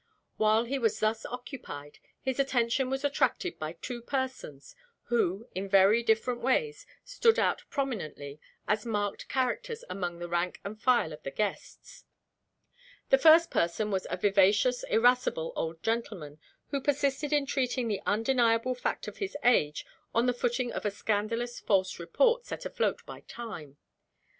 [0.37, 4.75] While he was thus occupied, his attention was attracted by two persons
[5.09, 10.81] who, in very different ways, stood out prominently as marked characters among the rank and
[10.81, 12.05] file of the guests.
[13.11, 16.39] The first person was a vivacious, irascible old gentleman,
[16.69, 20.89] who persisted in treating the undeniable fact of his age on the footing of a
[20.89, 23.77] scandalous false report set afloat by Time.